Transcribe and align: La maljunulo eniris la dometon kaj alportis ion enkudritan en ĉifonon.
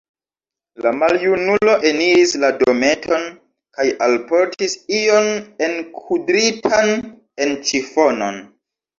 La 0.83 0.91
maljunulo 0.99 1.73
eniris 1.89 2.31
la 2.43 2.47
dometon 2.61 3.27
kaj 3.79 3.85
alportis 4.05 4.73
ion 5.01 5.29
enkudritan 5.67 6.89
en 7.45 7.53
ĉifonon. 7.69 8.41